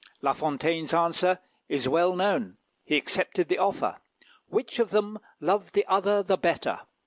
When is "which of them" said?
4.47-5.19